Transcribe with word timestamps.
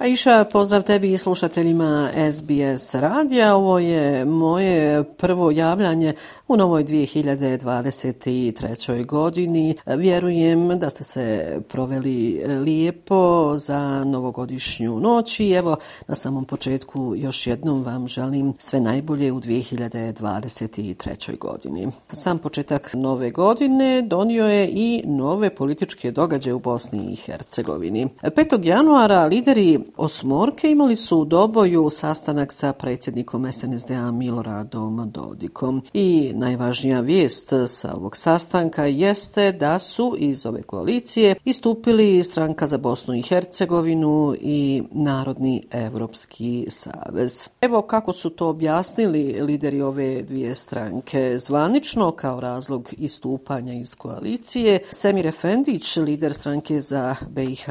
Pa 0.00 0.06
Aisha, 0.06 0.44
pozdrav 0.52 0.82
tebi 0.82 1.12
i 1.12 1.18
slušateljima 1.18 2.10
SBS 2.32 2.94
radija. 2.94 3.56
Ovo 3.56 3.78
je 3.78 4.24
moje 4.24 5.04
prvo 5.04 5.50
javljanje 5.50 6.12
u 6.48 6.56
novoj 6.56 6.84
2023. 6.84 9.06
godini. 9.06 9.76
Vjerujem 9.86 10.78
da 10.78 10.90
ste 10.90 11.04
se 11.04 11.58
proveli 11.68 12.36
e, 12.36 12.48
lijepo 12.48 13.54
za 13.58 14.04
novogodišnju 14.04 15.00
noć 15.00 15.40
i 15.40 15.52
evo 15.52 15.76
na 16.08 16.14
samom 16.14 16.44
početku 16.44 17.14
još 17.16 17.46
jednom 17.46 17.82
vam 17.82 18.08
želim 18.08 18.54
sve 18.58 18.80
najbolje 18.80 19.32
u 19.32 19.40
2023. 19.40 21.38
godini. 21.38 21.88
Sam 22.08 22.38
početak 22.38 22.90
nove 22.94 23.30
godine 23.30 24.02
donio 24.02 24.46
je 24.46 24.68
i 24.68 25.02
nove 25.06 25.54
političke 25.54 26.10
događaje 26.10 26.54
u 26.54 26.58
Bosni 26.58 27.12
i 27.12 27.16
Hercegovini. 27.16 28.08
5. 28.22 28.66
januara 28.66 29.26
lideri 29.26 29.89
Osmorke 29.96 30.70
imali 30.70 30.96
su 30.96 31.18
u 31.18 31.24
Doboju 31.24 31.90
sastanak 31.90 32.52
sa 32.52 32.72
predsjednikom 32.72 33.52
SNSD-a 33.52 34.10
Miloradom 34.10 35.10
Dodikom 35.10 35.82
i 35.94 36.32
najvažnija 36.34 37.00
vijest 37.00 37.52
sa 37.68 37.94
ovog 37.94 38.16
sastanka 38.16 38.84
jeste 38.84 39.52
da 39.52 39.78
su 39.78 40.16
iz 40.18 40.46
ove 40.46 40.62
koalicije 40.62 41.34
istupili 41.44 42.22
stranka 42.22 42.66
za 42.66 42.78
Bosnu 42.78 43.14
i 43.14 43.22
Hercegovinu 43.22 44.34
i 44.40 44.82
Narodni 44.90 45.66
Evropski 45.70 46.66
savez. 46.68 47.48
Evo 47.60 47.82
kako 47.82 48.12
su 48.12 48.30
to 48.30 48.48
objasnili 48.48 49.42
lideri 49.42 49.82
ove 49.82 50.22
dvije 50.22 50.54
stranke 50.54 51.38
zvanično 51.38 52.10
kao 52.10 52.40
razlog 52.40 52.88
istupanja 52.98 53.72
iz 53.72 53.94
koalicije. 53.94 54.78
Semir 54.90 55.26
Efendić, 55.26 55.96
lider 55.96 56.34
stranke 56.34 56.80
za 56.80 57.14
BiH 57.28 57.68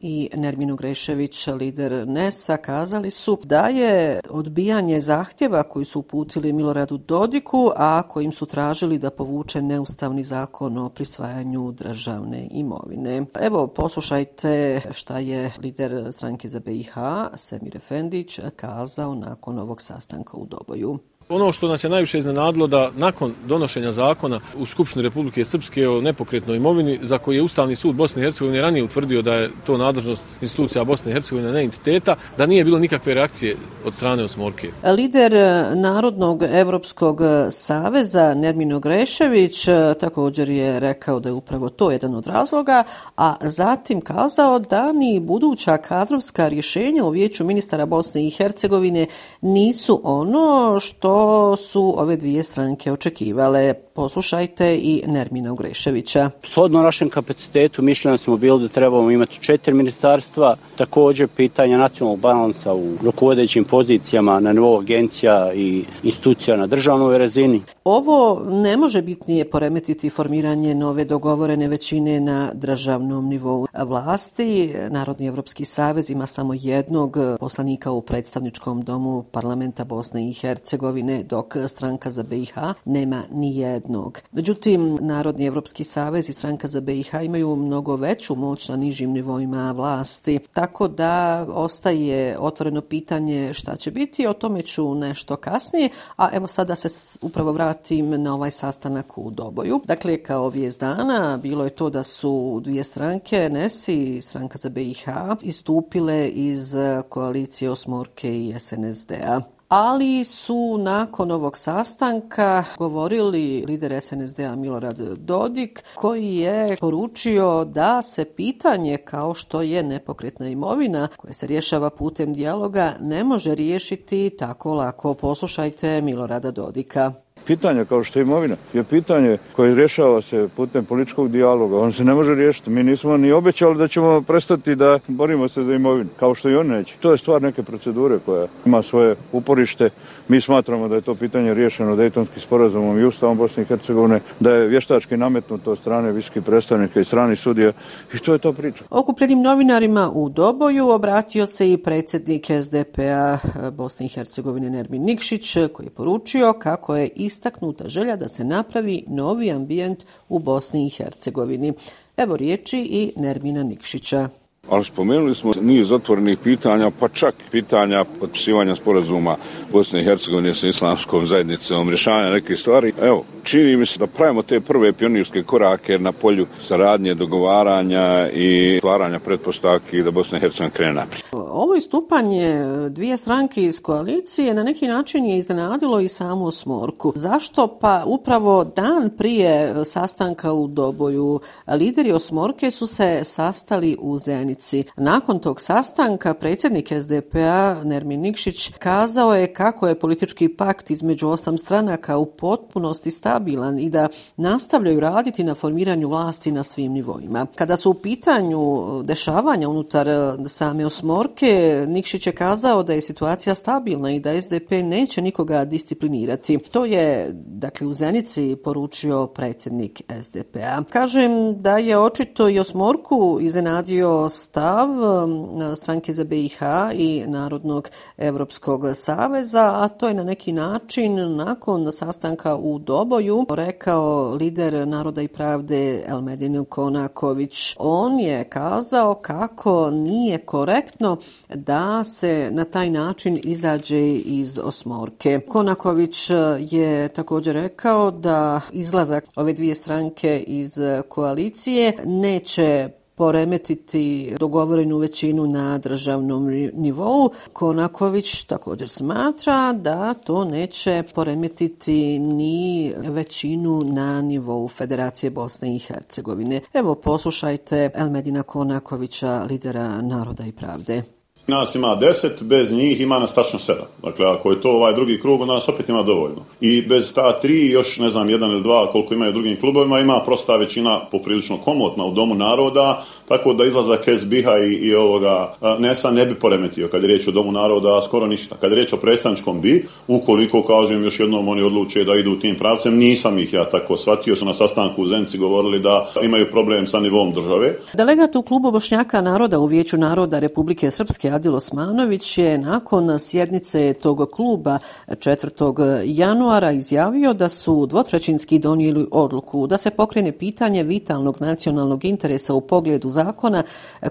i 0.00 0.30
Nermino 0.34 0.76
Grešević, 0.76 1.48
lider 1.56 2.08
NESA, 2.08 2.56
kazali 2.56 3.10
su 3.10 3.38
da 3.44 3.68
je 3.68 4.20
odbijanje 4.30 5.00
zahtjeva 5.00 5.62
koji 5.62 5.84
su 5.84 6.00
uputili 6.00 6.52
Miloradu 6.52 6.98
Dodiku, 6.98 7.70
a 7.76 8.02
kojim 8.08 8.32
su 8.32 8.46
tražili 8.46 8.98
da 8.98 9.10
povuče 9.10 9.62
neustavni 9.62 10.24
zakon 10.24 10.78
o 10.78 10.88
prisvajanju 10.88 11.72
državne 11.72 12.48
imovine. 12.50 13.26
Evo, 13.40 13.66
poslušajte 13.66 14.80
šta 14.90 15.18
je 15.18 15.52
lider 15.62 16.08
stranke 16.12 16.48
za 16.48 16.60
BiH, 16.60 16.94
Semir 17.34 17.76
Efendić, 17.76 18.40
kazao 18.56 19.14
nakon 19.14 19.58
ovog 19.58 19.82
sastanka 19.82 20.36
u 20.36 20.46
Doboju. 20.46 20.98
Ono 21.28 21.52
što 21.52 21.68
nas 21.68 21.84
je 21.84 21.90
najviše 21.90 22.18
iznenadilo 22.18 22.66
da 22.66 22.90
nakon 22.96 23.32
donošenja 23.46 23.92
zakona 23.92 24.40
u 24.58 24.66
Skupštini 24.66 25.02
Republike 25.02 25.44
Srpske 25.44 25.88
o 25.88 26.00
nepokretnoj 26.00 26.56
imovini, 26.56 26.98
za 27.02 27.18
koji 27.18 27.36
je 27.36 27.42
Ustavni 27.42 27.76
sud 27.76 27.94
Bosne 27.94 28.22
i 28.22 28.24
Hercegovine 28.24 28.62
ranije 28.62 28.84
utvrdio 28.84 29.22
da 29.22 29.34
je 29.34 29.50
to 29.64 29.76
nadležnost 29.76 30.22
institucija 30.40 30.84
Bosne 30.84 31.10
i 31.10 31.14
Hercegovine, 31.14 31.52
ne 31.52 31.64
entiteta, 31.64 32.16
da 32.38 32.46
nije 32.46 32.64
bilo 32.64 32.78
nikakve 32.78 33.14
reakcije 33.14 33.56
od 33.84 33.94
strane 33.94 34.24
Osmorke. 34.24 34.70
Lider 34.96 35.34
e, 35.34 35.74
Narodnog 35.74 36.42
Evropskog 36.42 37.20
e, 37.20 37.50
saveza 37.50 38.34
Nermino 38.34 38.80
Grešević 38.80 39.68
e, 39.68 39.94
također 40.00 40.48
je 40.48 40.80
rekao 40.80 41.20
da 41.20 41.28
je 41.28 41.32
upravo 41.32 41.68
to 41.68 41.90
jedan 41.90 42.14
od 42.14 42.26
razloga, 42.26 42.84
a 43.16 43.36
zatim 43.40 44.00
kazao 44.00 44.58
da 44.58 44.92
ni 44.92 45.20
buduća 45.20 45.76
kadrovska 45.76 46.48
rješenja 46.48 47.04
u 47.04 47.10
vijeću 47.10 47.44
ministara 47.44 47.86
Bosne 47.86 48.26
i 48.26 48.30
Hercegovine 48.30 49.06
nisu 49.40 50.00
ono 50.04 50.80
što 50.80 51.15
su 51.56 51.94
ove 51.96 52.16
dvije 52.16 52.42
stranke 52.42 52.92
očekivale. 52.92 53.74
Poslušajte 53.74 54.76
i 54.76 55.02
Nermina 55.06 55.52
Ugreševića. 55.52 56.30
Shodno 56.42 56.82
našem 56.82 57.10
kapacitetu 57.10 57.82
mišljeno 57.82 58.18
smo 58.18 58.36
bili 58.36 58.62
da 58.62 58.68
trebamo 58.68 59.10
imati 59.10 59.40
četiri 59.40 59.74
ministarstva, 59.74 60.56
također 60.76 61.28
pitanja 61.28 61.78
nacionalnog 61.78 62.20
balansa 62.20 62.74
u 62.74 62.96
rukovodećim 63.02 63.64
pozicijama 63.64 64.40
na 64.40 64.52
nivou 64.52 64.78
agencija 64.78 65.52
i 65.54 65.84
institucija 66.02 66.56
na 66.56 66.66
državnoj 66.66 67.18
razini. 67.18 67.62
Ovo 67.84 68.42
ne 68.50 68.76
može 68.76 69.02
bitnije 69.02 69.50
poremetiti 69.50 70.10
formiranje 70.10 70.74
nove 70.74 71.04
dogovorene 71.04 71.68
većine 71.68 72.20
na 72.20 72.50
državnom 72.54 73.28
nivou 73.28 73.66
vlasti. 73.84 74.74
Narodni 74.90 75.26
Evropski 75.26 75.64
savez 75.64 76.10
ima 76.10 76.26
samo 76.26 76.54
jednog 76.54 77.16
poslanika 77.40 77.90
u 77.90 78.00
predstavničkom 78.00 78.82
domu 78.82 79.24
parlamenta 79.32 79.84
Bosne 79.84 80.28
i 80.28 80.32
Hercegovine, 80.32 81.05
dok 81.28 81.56
stranka 81.68 82.10
za 82.10 82.22
BiH 82.22 82.54
nema 82.84 83.22
ni 83.32 83.56
jednog. 83.56 84.20
Međutim, 84.32 84.98
Narodni 85.00 85.46
Evropski 85.46 85.84
savez 85.84 86.28
i 86.28 86.32
stranka 86.32 86.68
za 86.68 86.80
BiH 86.80 87.14
imaju 87.24 87.56
mnogo 87.56 87.96
veću 87.96 88.34
moć 88.34 88.68
na 88.68 88.76
nižim 88.76 89.12
nivoima 89.12 89.72
vlasti, 89.72 90.38
tako 90.52 90.88
da 90.88 91.46
ostaje 91.48 92.38
otvoreno 92.38 92.80
pitanje 92.80 93.54
šta 93.54 93.76
će 93.76 93.90
biti, 93.90 94.26
o 94.26 94.32
tome 94.32 94.62
ću 94.62 94.94
nešto 94.94 95.36
kasnije, 95.36 95.88
a 96.16 96.28
evo 96.32 96.46
sada 96.46 96.74
se 96.74 97.18
upravo 97.22 97.52
vratim 97.52 98.22
na 98.22 98.34
ovaj 98.34 98.50
sastanak 98.50 99.18
u 99.18 99.30
Doboju. 99.30 99.80
Dakle, 99.84 100.22
kao 100.22 100.48
vijest 100.48 100.80
dana, 100.80 101.38
bilo 101.42 101.64
je 101.64 101.70
to 101.70 101.90
da 101.90 102.02
su 102.02 102.60
dvije 102.64 102.84
stranke, 102.84 103.48
NES 103.52 103.88
i 103.88 104.20
stranka 104.20 104.58
za 104.58 104.68
BiH, 104.68 105.08
istupile 105.42 106.28
iz 106.28 106.74
koalicije 107.08 107.70
Osmorke 107.70 108.46
i 108.46 108.54
SNSD-a 108.58 109.55
ali 109.68 110.24
su 110.24 110.78
nakon 110.78 111.30
ovog 111.30 111.58
sastanka 111.58 112.64
govorili 112.78 113.64
lider 113.66 114.00
SNSD-a 114.02 114.56
Milorad 114.56 114.98
Dodik 115.18 115.84
koji 115.94 116.36
je 116.36 116.76
poručio 116.80 117.64
da 117.64 118.02
se 118.02 118.24
pitanje 118.24 118.96
kao 118.96 119.34
što 119.34 119.62
je 119.62 119.82
nepokretna 119.82 120.48
imovina 120.48 121.08
koja 121.16 121.32
se 121.32 121.46
rješava 121.46 121.90
putem 121.90 122.32
dijaloga 122.32 122.94
ne 123.00 123.24
može 123.24 123.54
riješiti 123.54 124.30
tako 124.38 124.74
lako. 124.74 125.14
Poslušajte 125.14 126.00
Milorada 126.00 126.50
Dodika 126.50 127.12
pitanja 127.46 127.84
kao 127.84 128.04
što 128.04 128.18
je 128.18 128.22
imovina 128.22 128.56
je 128.72 128.84
pitanje 128.84 129.38
koje 129.56 129.74
rješava 129.74 130.22
se 130.22 130.48
putem 130.56 130.84
političkog 130.84 131.30
dijaloga. 131.30 131.78
On 131.78 131.92
se 131.92 132.04
ne 132.04 132.14
može 132.14 132.34
riješiti. 132.34 132.70
Mi 132.70 132.82
nismo 132.82 133.16
ni 133.16 133.32
obećali 133.32 133.78
da 133.78 133.88
ćemo 133.88 134.22
prestati 134.22 134.74
da 134.74 134.98
borimo 135.08 135.48
se 135.48 135.62
za 135.62 135.74
imovinu, 135.74 136.10
kao 136.16 136.34
što 136.34 136.50
i 136.50 136.56
on 136.56 136.66
neće. 136.66 136.94
To 137.00 137.12
je 137.12 137.18
stvar 137.18 137.42
neke 137.42 137.62
procedure 137.62 138.18
koja 138.26 138.46
ima 138.66 138.82
svoje 138.82 139.14
uporište. 139.32 139.90
Mi 140.28 140.40
smatramo 140.40 140.88
da 140.88 140.94
je 140.94 141.00
to 141.00 141.14
pitanje 141.14 141.54
riješeno 141.54 141.96
Dejtonskim 141.96 142.42
sporazumom 142.42 142.98
i 142.98 143.04
Ustavom 143.04 143.38
Bosne 143.38 143.62
i 143.62 143.66
Hercegovine, 143.66 144.20
da 144.40 144.50
je 144.50 144.68
vještački 144.68 145.16
nametnuto 145.16 145.72
od 145.72 145.78
strane 145.78 146.12
viskih 146.12 146.42
predstavnika 146.42 147.00
i 147.00 147.04
strani 147.04 147.36
sudija 147.36 147.72
i 148.14 148.18
to 148.18 148.32
je 148.32 148.38
to 148.38 148.52
priča. 148.52 148.84
Okupljenim 148.90 149.42
novinarima 149.42 150.10
u 150.14 150.28
Doboju 150.28 150.88
obratio 150.88 151.46
se 151.46 151.72
i 151.72 151.76
predsjednik 151.76 152.46
SDP-a 152.62 153.38
Bosne 153.72 154.06
i 154.06 154.08
Hercegovine 154.08 154.70
Nermin 154.70 155.02
Nikšić 155.02 155.56
koji 155.72 155.86
je 155.86 155.90
poručio 155.90 156.52
kako 156.52 156.96
je 156.96 157.08
istaknuta 157.36 157.88
želja 157.88 158.16
da 158.16 158.28
se 158.28 158.44
napravi 158.44 159.04
novi 159.06 159.50
ambijent 159.50 160.04
u 160.28 160.38
Bosni 160.38 160.86
i 160.86 160.90
Hercegovini. 160.90 161.72
Evo 162.16 162.36
riječi 162.36 162.78
i 162.78 163.12
Nermina 163.16 163.62
Nikšića. 163.62 164.28
Ali 164.70 164.84
spomenuli 164.84 165.34
smo 165.34 165.52
niz 165.60 165.92
otvorenih 165.92 166.38
pitanja, 166.38 166.90
pa 167.00 167.08
čak 167.08 167.34
pitanja 167.50 168.04
potpisivanja 168.20 168.76
sporazuma 168.76 169.36
Bosne 169.72 170.00
i 170.00 170.04
Hercegovine 170.04 170.54
sa 170.54 170.66
islamskom 170.66 171.26
zajednicom, 171.26 171.88
rješavanja 171.88 172.30
neke 172.30 172.56
stvari. 172.56 172.92
Evo, 173.02 173.24
čini 173.44 173.76
mi 173.76 173.86
se 173.86 173.98
da 173.98 174.06
pravimo 174.06 174.42
te 174.42 174.60
prve 174.60 174.92
pionirske 174.92 175.42
korake 175.42 175.98
na 175.98 176.12
polju 176.12 176.46
saradnje, 176.60 177.14
dogovaranja 177.14 178.28
i 178.30 178.76
stvaranja 178.78 179.18
pretpostavki 179.18 180.02
da 180.02 180.10
Bosna 180.10 180.38
i 180.38 180.40
Hercegovina 180.40 180.76
krene 180.76 180.92
naprijed. 180.92 181.22
Ovo 181.32 181.74
istupanje 181.74 182.64
dvije 182.88 183.16
stranke 183.16 183.62
iz 183.62 183.82
koalicije 183.82 184.54
na 184.54 184.62
neki 184.62 184.86
način 184.86 185.24
je 185.24 185.38
iznenadilo 185.38 186.00
i 186.00 186.08
samu 186.08 186.50
Smorku. 186.50 187.12
Zašto? 187.14 187.78
Pa 187.80 188.02
upravo 188.06 188.64
dan 188.64 189.10
prije 189.18 189.84
sastanka 189.84 190.52
u 190.52 190.68
Doboju 190.68 191.40
lideri 191.68 192.12
Osmorke 192.12 192.70
su 192.70 192.86
se 192.86 193.20
sastali 193.24 193.96
u 194.00 194.16
Zenici. 194.18 194.55
Nakon 194.96 195.38
tog 195.38 195.60
sastanka 195.60 196.34
predsjednik 196.34 196.92
SDP-a 197.00 197.82
Nermin 197.84 198.20
Nikšić 198.20 198.72
kazao 198.78 199.34
je 199.34 199.52
kako 199.52 199.88
je 199.88 199.98
politički 199.98 200.48
pakt 200.48 200.90
između 200.90 201.28
osam 201.28 201.58
stranaka 201.58 202.18
u 202.18 202.26
potpunosti 202.26 203.10
stabilan 203.10 203.78
i 203.78 203.90
da 203.90 204.08
nastavljaju 204.36 205.00
raditi 205.00 205.44
na 205.44 205.54
formiranju 205.54 206.08
vlasti 206.08 206.52
na 206.52 206.62
svim 206.62 206.92
nivoima. 206.92 207.46
Kada 207.54 207.76
su 207.76 207.90
u 207.90 207.94
pitanju 207.94 208.60
eh, 208.60 209.02
dešavanja 209.02 209.68
unutar 209.68 210.08
eh, 210.08 210.34
same 210.48 210.86
osmorke, 210.86 211.84
Nikšić 211.88 212.26
je 212.26 212.32
kazao 212.32 212.82
da 212.82 212.92
je 212.92 213.02
situacija 213.02 213.54
stabilna 213.54 214.10
i 214.10 214.20
da 214.20 214.42
SDP 214.42 214.70
neće 214.70 215.22
nikoga 215.22 215.64
disciplinirati. 215.64 216.58
To 216.58 216.84
je, 216.84 217.30
dakle, 217.32 217.86
u 217.86 217.92
Zenici 217.92 218.56
poručio 218.64 219.26
predsjednik 219.26 220.02
SDP-a. 220.22 220.82
Kažem 220.90 221.60
da 221.60 221.78
je 221.78 221.98
očito 221.98 222.48
i 222.48 222.58
osmorku 222.58 223.38
iznenadio 223.40 224.28
stav 224.46 224.90
um, 224.90 225.76
stranke 225.76 226.12
za 226.12 226.24
BiH 226.24 226.58
i 226.94 227.24
Narodnog 227.26 227.88
Evropskog 228.16 228.82
saveza, 228.94 229.72
a 229.74 229.88
to 229.88 230.08
je 230.08 230.14
na 230.14 230.24
neki 230.24 230.52
način 230.52 231.36
nakon 231.36 231.92
sastanka 231.92 232.56
u 232.56 232.78
Doboju 232.78 233.46
rekao 233.50 234.34
lider 234.34 234.88
Naroda 234.88 235.22
i 235.22 235.28
pravde 235.28 236.04
Elmedin 236.08 236.64
Konaković. 236.64 237.76
On 237.78 238.18
je 238.18 238.44
kazao 238.44 239.14
kako 239.14 239.90
nije 239.90 240.38
korektno 240.38 241.16
da 241.54 242.04
se 242.04 242.48
na 242.52 242.64
taj 242.64 242.90
način 242.90 243.40
izađe 243.44 244.14
iz 244.14 244.58
osmorke. 244.58 245.40
Konaković 245.48 246.30
je 246.58 247.08
također 247.08 247.54
rekao 247.54 248.10
da 248.10 248.60
izlazak 248.72 249.24
ove 249.36 249.52
dvije 249.52 249.74
stranke 249.74 250.44
iz 250.46 250.78
koalicije 251.08 251.92
neće 252.04 252.90
poremetiti 253.16 254.34
dogovorenu 254.40 254.98
većinu 254.98 255.46
na 255.46 255.78
državnom 255.78 256.46
nivou. 256.74 257.30
Konaković 257.52 258.44
također 258.44 258.88
smatra 258.88 259.72
da 259.72 260.14
to 260.14 260.44
neće 260.44 261.02
poremetiti 261.14 262.18
ni 262.18 262.92
većinu 262.98 263.82
na 263.84 264.22
nivou 264.22 264.68
Federacije 264.68 265.30
Bosne 265.30 265.76
i 265.76 265.78
Hercegovine. 265.78 266.60
Evo 266.72 266.94
poslušajte 266.94 267.90
Elmedina 267.94 268.42
Konakovića, 268.42 269.46
lidera 269.50 270.02
Naroda 270.02 270.44
i 270.46 270.52
pravde. 270.52 271.15
Nas 271.46 271.74
ima 271.74 271.94
deset, 271.94 272.42
bez 272.42 272.72
njih 272.72 273.00
ima 273.00 273.18
nas 273.18 273.34
tačno 273.34 273.58
7. 273.58 273.72
Dakle, 274.02 274.26
ako 274.26 274.50
je 274.50 274.60
to 274.60 274.70
ovaj 274.70 274.94
drugi 274.94 275.20
krug, 275.20 275.40
onda 275.40 275.54
nas 275.54 275.68
opet 275.68 275.88
ima 275.88 276.02
dovoljno. 276.02 276.44
I 276.60 276.82
bez 276.82 277.14
ta 277.14 277.40
tri, 277.40 277.70
još 277.70 277.98
ne 277.98 278.10
znam, 278.10 278.30
jedan 278.30 278.50
ili 278.50 278.62
dva, 278.62 278.92
koliko 278.92 279.14
imaju 279.14 279.32
drugim 279.32 279.60
klubovima, 279.60 280.00
ima 280.00 280.20
prosta 280.20 280.56
većina 280.56 281.00
poprilično 281.10 281.58
komotna 281.58 282.04
u 282.04 282.12
Domu 282.12 282.34
naroda, 282.34 283.04
tako 283.28 283.54
da 283.54 283.64
izlazak 283.64 284.04
SBH 284.18 284.46
i, 284.68 284.72
i 284.72 284.94
ovoga 284.94 285.54
NESA 285.78 286.10
ne 286.10 286.26
bi 286.26 286.34
poremetio 286.34 286.88
kad 286.88 287.02
je 287.02 287.06
riječ 287.06 287.28
o 287.28 287.30
Domu 287.30 287.52
naroda 287.52 288.00
skoro 288.02 288.26
ništa. 288.26 288.56
Kad 288.60 288.70
je 288.70 288.74
riječ 288.74 288.92
o 288.92 288.96
predstavničkom 288.96 289.60
bi, 289.60 289.86
ukoliko, 290.08 290.62
kažem, 290.62 291.04
još 291.04 291.20
jednom 291.20 291.48
oni 291.48 291.62
odluče 291.62 292.04
da 292.04 292.14
idu 292.14 292.38
tim 292.38 292.56
pravcem, 292.58 292.96
nisam 292.96 293.38
ih 293.38 293.52
ja 293.52 293.64
tako 293.64 293.96
shvatio, 293.96 294.36
su 294.36 294.44
na 294.44 294.54
sastanku 294.54 295.02
u 295.02 295.06
Zenci 295.06 295.38
govorili 295.38 295.80
da 295.80 296.10
imaju 296.22 296.50
problem 296.50 296.86
sa 296.86 297.00
nivom 297.00 297.32
države. 297.32 297.74
Delegat 297.94 298.36
u 298.36 298.42
klubu 298.42 298.70
Bošnjaka 298.70 299.20
naroda 299.20 299.58
u 299.58 299.66
Vijeću 299.66 299.96
naroda 299.96 300.38
Republike 300.38 300.90
Srpske 300.90 301.30
Adil 301.36 301.54
Osmanović 301.54 302.38
je 302.38 302.58
nakon 302.58 303.18
sjednice 303.18 303.92
tog 303.92 304.30
kluba 304.32 304.78
4. 305.08 306.02
januara 306.04 306.72
izjavio 306.72 307.32
da 307.32 307.48
su 307.48 307.86
dvotrećinski 307.86 308.58
donijeli 308.58 309.08
odluku 309.10 309.66
da 309.66 309.78
se 309.78 309.90
pokrene 309.90 310.32
pitanje 310.32 310.82
vitalnog 310.82 311.36
nacionalnog 311.40 312.04
interesa 312.04 312.54
u 312.54 312.60
pogledu 312.60 313.08
zakona 313.08 313.62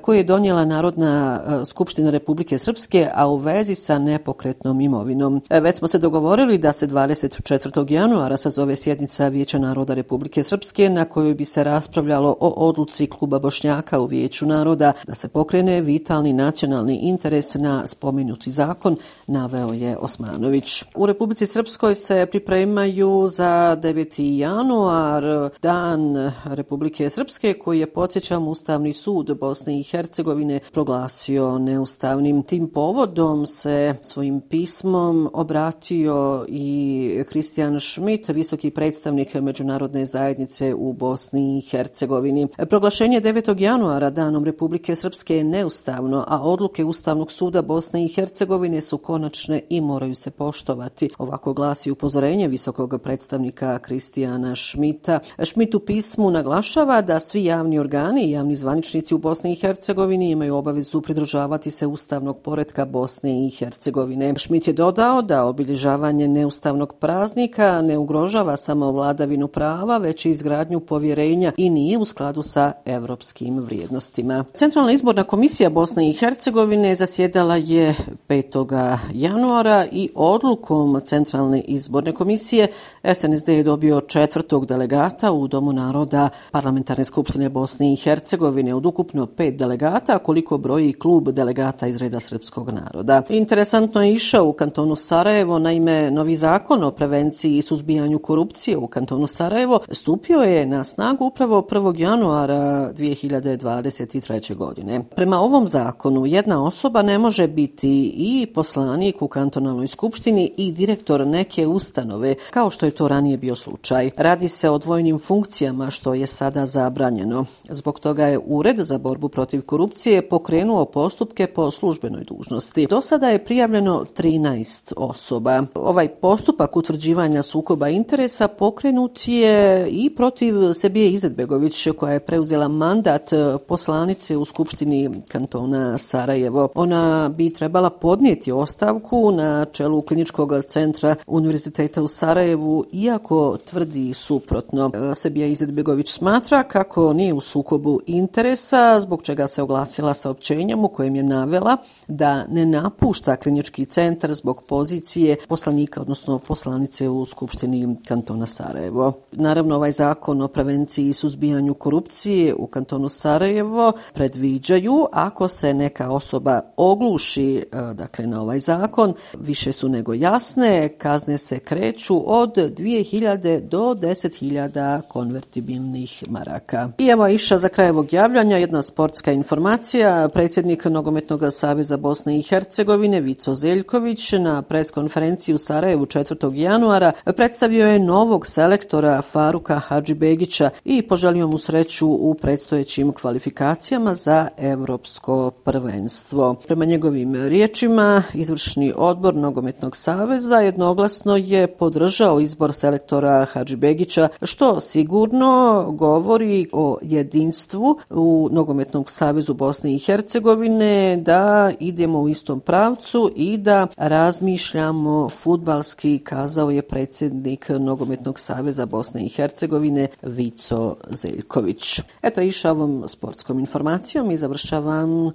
koje 0.01 0.17
je 0.17 0.23
donijela 0.23 0.65
Narodna 0.65 1.41
e, 1.47 1.65
skupština 1.65 2.09
Republike 2.09 2.57
Srpske, 2.57 3.09
a 3.13 3.27
u 3.27 3.35
vezi 3.35 3.75
sa 3.75 3.99
nepokretnom 3.99 4.81
imovinom. 4.81 5.41
E, 5.49 5.59
već 5.59 5.77
smo 5.77 5.87
se 5.87 5.99
dogovorili 5.99 6.57
da 6.57 6.73
se 6.73 6.87
24. 6.87 7.91
januara 7.91 8.37
sazove 8.37 8.75
sjednica 8.75 9.27
Vijeća 9.27 9.59
naroda 9.59 9.93
Republike 9.93 10.43
Srpske 10.43 10.89
na 10.89 11.05
kojoj 11.05 11.33
bi 11.33 11.45
se 11.45 11.63
raspravljalo 11.63 12.37
o 12.39 12.67
odluci 12.67 13.07
kluba 13.07 13.39
Bošnjaka 13.39 13.99
u 13.99 14.05
Vijeću 14.05 14.45
naroda 14.45 14.93
da 15.07 15.15
se 15.15 15.27
pokrene 15.27 15.81
vitalni 15.81 16.33
nacionalni 16.33 16.95
interes 16.95 17.14
na 17.55 17.87
spomenuti 17.87 18.51
zakon, 18.51 18.95
naveo 19.27 19.73
je 19.73 19.97
Osmanović. 19.97 20.83
U 20.95 21.05
Republici 21.05 21.47
Srpskoj 21.47 21.95
se 21.95 22.27
pripremaju 22.31 23.27
za 23.27 23.77
9. 23.81 24.37
januar 24.37 25.23
dan 25.61 26.31
Republike 26.45 27.09
Srpske 27.09 27.53
koji 27.53 27.79
je, 27.79 27.93
podsjećam, 27.93 28.47
ustavni 28.47 28.93
sud 28.93 29.37
Bosne 29.39 29.79
i 29.79 29.83
Hercegovine 29.83 30.59
proglasio 30.73 31.59
neustavnim. 31.59 32.43
Tim 32.43 32.69
povodom 32.69 33.45
se 33.45 33.95
svojim 34.01 34.41
pismom 34.41 35.29
obratio 35.33 36.45
i 36.47 37.23
Kristijan 37.29 37.79
Schmidt, 37.79 38.29
visoki 38.29 38.71
predstavnik 38.71 39.33
Međunarodne 39.33 40.05
zajednice 40.05 40.73
u 40.73 40.93
Bosni 40.93 41.57
i 41.57 41.61
Hercegovini. 41.61 42.47
Proglašenje 42.69 43.21
9. 43.21 43.61
januara 43.61 44.09
danom 44.09 44.45
Republike 44.45 44.95
Srpske 44.95 45.37
je 45.37 45.43
neustavno, 45.43 46.25
a 46.27 46.41
odluke 46.41 46.83
Ustavnog 46.83 47.04
Ustavnog 47.05 47.31
suda 47.31 47.61
Bosne 47.61 48.05
i 48.05 48.07
Hercegovine 48.07 48.81
su 48.81 48.97
konačne 48.97 49.61
i 49.69 49.81
moraju 49.81 50.15
se 50.15 50.31
poštovati. 50.31 51.09
Ovako 51.17 51.53
glasi 51.53 51.91
upozorenje 51.91 52.47
visokog 52.47 53.01
predstavnika 53.03 53.79
Kristijana 53.79 54.55
Šmita. 54.55 55.19
Šmit 55.43 55.75
u 55.75 55.79
pismu 55.79 56.31
naglašava 56.31 57.01
da 57.01 57.19
svi 57.19 57.45
javni 57.45 57.79
organi 57.79 58.25
i 58.25 58.31
javni 58.31 58.55
zvaničnici 58.55 59.15
u 59.15 59.17
Bosni 59.17 59.51
i 59.51 59.55
Hercegovini 59.55 60.31
imaju 60.31 60.55
obavezu 60.55 61.01
pridržavati 61.01 61.71
se 61.71 61.87
ustavnog 61.87 62.37
poretka 62.37 62.85
Bosne 62.85 63.47
i 63.47 63.49
Hercegovine. 63.49 64.33
Šmit 64.37 64.67
je 64.67 64.73
dodao 64.73 65.21
da 65.21 65.45
obilježavanje 65.45 66.27
neustavnog 66.27 66.93
praznika 66.99 67.81
ne 67.81 67.97
ugrožava 67.97 68.57
samo 68.57 68.91
vladavinu 68.91 69.47
prava, 69.47 69.97
već 69.97 70.25
i 70.25 70.29
izgradnju 70.29 70.79
povjerenja 70.79 71.51
i 71.57 71.69
nije 71.69 71.97
u 71.97 72.05
skladu 72.05 72.43
sa 72.43 72.71
evropskim 72.85 73.59
vrijednostima. 73.59 74.45
Centralna 74.53 74.91
izborna 74.91 75.23
komisija 75.23 75.69
Bosne 75.69 76.09
i 76.09 76.13
Hercegovine 76.13 76.94
zasjedala 76.95 77.55
je 77.55 77.95
5. 78.27 78.97
januara 79.13 79.85
i 79.91 80.09
odlukom 80.15 81.01
Centralne 81.05 81.61
izborne 81.61 82.11
komisije 82.11 82.67
SNSD 83.13 83.49
je 83.49 83.63
dobio 83.63 84.01
četvrtog 84.01 84.65
delegata 84.65 85.31
u 85.31 85.47
Domu 85.47 85.73
naroda 85.73 86.29
Parlamentarne 86.51 87.05
skupštine 87.05 87.49
Bosne 87.49 87.93
i 87.93 87.95
Hercegovine 87.95 88.75
od 88.75 88.85
ukupno 88.85 89.25
pet 89.25 89.55
delegata, 89.55 90.17
koliko 90.17 90.57
broji 90.57 90.93
klub 90.93 91.29
delegata 91.29 91.87
iz 91.87 91.97
reda 91.97 92.19
srpskog 92.19 92.69
naroda. 92.69 93.21
Interesantno 93.29 94.03
je 94.03 94.13
išao 94.13 94.47
u 94.47 94.53
kantonu 94.53 94.95
Sarajevo, 94.95 95.59
naime 95.59 96.11
novi 96.11 96.37
zakon 96.37 96.83
o 96.83 96.91
prevenciji 96.91 97.57
i 97.57 97.61
suzbijanju 97.61 98.19
korupcije 98.19 98.77
u 98.77 98.87
kantonu 98.87 99.27
Sarajevo 99.27 99.79
stupio 99.91 100.39
je 100.39 100.65
na 100.65 100.83
snagu 100.83 101.25
upravo 101.25 101.61
1. 101.61 101.99
januara 101.99 102.93
2023. 102.93 104.55
godine. 104.55 105.03
Prema 105.15 105.39
ovom 105.39 105.67
zakonu 105.67 106.25
jedna 106.25 106.65
osoba 106.65 106.74
osoba 106.75 107.01
ne 107.01 107.17
može 107.17 107.47
biti 107.47 108.13
i 108.17 108.47
poslanik 108.53 109.21
u 109.21 109.27
kantonalnoj 109.27 109.87
skupštini 109.87 110.51
i 110.57 110.71
direktor 110.71 111.27
neke 111.27 111.67
ustanove, 111.67 112.35
kao 112.51 112.69
što 112.69 112.85
je 112.85 112.91
to 112.91 113.07
ranije 113.07 113.37
bio 113.37 113.55
slučaj. 113.55 114.09
Radi 114.17 114.49
se 114.49 114.69
o 114.69 114.77
dvojnim 114.77 115.19
funkcijama 115.19 115.89
što 115.89 116.13
je 116.13 116.27
sada 116.27 116.65
zabranjeno. 116.65 117.45
Zbog 117.69 117.99
toga 117.99 118.27
je 118.27 118.39
Ured 118.45 118.77
za 118.77 118.97
borbu 118.97 119.29
protiv 119.29 119.61
korupcije 119.61 120.29
pokrenuo 120.29 120.85
postupke 120.85 121.47
po 121.47 121.71
službenoj 121.71 122.23
dužnosti. 122.23 122.87
Do 122.89 123.01
sada 123.01 123.29
je 123.29 123.45
prijavljeno 123.45 124.05
13 124.17 124.93
osoba. 124.97 125.63
Ovaj 125.75 126.07
postupak 126.07 126.77
utvrđivanja 126.77 127.43
sukoba 127.43 127.89
interesa 127.89 128.47
pokrenut 128.47 129.27
je 129.27 129.87
i 129.89 130.09
protiv 130.15 130.73
Sebije 130.73 131.09
Izetbegović 131.09 131.87
koja 131.97 132.13
je 132.13 132.19
preuzela 132.19 132.67
mandat 132.67 133.29
poslanice 133.67 134.37
u 134.37 134.45
Skupštini 134.45 135.21
kantona 135.27 135.97
Sarajevo. 135.97 136.64
Ona 136.75 137.31
bi 137.35 137.53
trebala 137.53 137.89
podnijeti 137.89 138.51
ostavku 138.51 139.31
na 139.31 139.65
čelu 139.65 140.01
kliničkog 140.01 140.51
centra 140.67 141.15
Univerziteta 141.27 142.03
u 142.03 142.07
Sarajevu, 142.07 142.85
iako 142.91 143.57
tvrdi 143.65 144.13
suprotno. 144.13 144.91
E, 145.11 145.15
Sebija 145.15 145.47
Izetbegović 145.47 146.11
smatra 146.11 146.63
kako 146.63 147.13
nije 147.13 147.33
u 147.33 147.41
sukobu 147.41 147.99
interesa, 148.05 148.99
zbog 148.99 149.21
čega 149.21 149.47
se 149.47 149.61
oglasila 149.61 150.13
saopćenjem 150.13 150.83
u 150.83 150.87
kojem 150.87 151.15
je 151.15 151.23
navela 151.23 151.77
da 152.07 152.45
ne 152.47 152.65
napušta 152.65 153.35
klinički 153.35 153.85
centar 153.85 154.33
zbog 154.33 154.63
pozicije 154.63 155.35
poslanika, 155.47 156.01
odnosno 156.01 156.39
poslanice 156.39 157.09
u 157.09 157.25
Skupštini 157.25 157.95
kantona 158.07 158.45
Sarajevo. 158.45 159.13
Naravno, 159.31 159.75
ovaj 159.75 159.91
zakon 159.91 160.41
o 160.41 160.47
prevenciji 160.47 161.09
i 161.09 161.13
suzbijanju 161.13 161.73
korupcije 161.73 162.55
u 162.55 162.67
kantonu 162.67 163.09
Sarajevo 163.09 163.91
predviđaju 164.13 165.07
ako 165.11 165.47
se 165.47 165.73
neka 165.73 166.09
osoba 166.09 166.54
ogluši 166.77 167.55
e, 167.57 167.63
dakle, 167.93 168.27
na 168.27 168.41
ovaj 168.41 168.59
zakon, 168.59 169.13
više 169.39 169.71
su 169.71 169.89
nego 169.89 170.13
jasne, 170.13 170.89
kazne 170.97 171.37
se 171.37 171.59
kreću 171.59 172.23
od 172.25 172.55
2000 172.55 173.59
do 173.59 173.79
10.000 173.79 175.01
konvertibilnih 175.01 176.23
maraka. 176.29 176.89
I 176.97 177.07
evo 177.07 177.27
iša 177.27 177.57
za 177.57 177.67
kraj 177.67 177.89
ovog 177.89 178.13
javljanja 178.13 178.57
jedna 178.57 178.81
sportska 178.81 179.31
informacija. 179.31 180.29
Predsjednik 180.33 180.85
Nogometnog 180.85 181.41
saveza 181.51 181.97
Bosne 181.97 182.39
i 182.39 182.41
Hercegovine 182.41 183.21
Vico 183.21 183.55
Zeljković 183.55 184.31
na 184.31 184.61
preskonferenciji 184.61 185.55
u 185.55 185.57
Sarajevu 185.57 186.05
4. 186.05 186.53
januara 186.53 187.11
predstavio 187.35 187.87
je 187.87 187.99
novog 187.99 188.47
selektora 188.47 189.21
Faruka 189.21 189.79
Hadžibegića 189.79 190.69
i 190.85 191.01
poželio 191.01 191.47
mu 191.47 191.57
sreću 191.57 192.07
u 192.07 192.33
predstojećim 192.33 193.11
kvalifikacijama 193.13 194.15
za 194.15 194.47
evropsko 194.57 195.51
prvenstvo. 195.51 196.44
Sarajevo. 196.45 196.61
Prema 196.67 196.85
njegovim 196.85 197.35
riječima, 197.35 198.23
izvršni 198.33 198.93
odbor 198.95 199.35
Nogometnog 199.35 199.95
saveza 199.95 200.55
jednoglasno 200.55 201.35
je 201.35 201.67
podržao 201.67 202.39
izbor 202.39 202.73
selektora 202.73 203.45
Hadži 203.45 203.75
Begića, 203.75 204.27
što 204.41 204.79
sigurno 204.79 205.85
govori 205.91 206.67
o 206.71 206.97
jedinstvu 207.01 207.99
u 208.09 208.49
Nogometnom 208.51 209.03
savezu 209.07 209.53
Bosne 209.53 209.93
i 209.93 209.99
Hercegovine, 209.99 211.17
da 211.17 211.71
idemo 211.79 212.19
u 212.19 212.29
istom 212.29 212.59
pravcu 212.59 213.31
i 213.35 213.57
da 213.57 213.87
razmišljamo 213.97 215.29
futbalski, 215.29 216.19
kazao 216.23 216.69
je 216.71 216.81
predsjednik 216.81 217.69
Nogometnog 217.69 218.39
saveza 218.39 218.85
Bosne 218.85 219.25
i 219.25 219.29
Hercegovine 219.29 220.07
Vico 220.21 220.95
Zeljković. 221.09 222.01
Eto, 222.21 222.41
iša 222.41 222.71
ovom 222.71 223.03
sportskom 223.07 223.59
informacijom 223.59 224.31
i 224.31 224.37
završavam 224.37 225.27
e, 225.27 225.29
uh, 225.29 225.33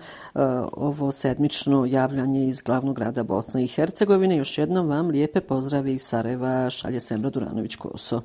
ovo 0.72 0.99
sedmično 1.12 1.86
javljanje 1.86 2.48
iz 2.48 2.62
glavnog 2.62 2.96
grada 2.96 3.22
Bosne 3.22 3.64
i 3.64 3.68
Hercegovine. 3.68 4.36
Još 4.36 4.58
jednom 4.58 4.88
vam 4.88 5.08
lijepe 5.08 5.40
pozdravi 5.40 5.92
iz 5.92 6.02
Sarajeva, 6.02 6.70
šalje 6.70 7.00
Semra 7.00 7.30
Duranović-Koso. 7.30 8.20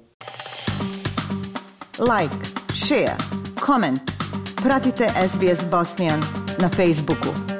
Like, 1.99 2.35
share, 2.73 3.15
comment. 3.65 4.01
Pratite 4.63 5.09
SBS 5.29 5.65
Bosnian 5.71 6.21
na 6.59 6.69
Facebooku. 6.69 7.54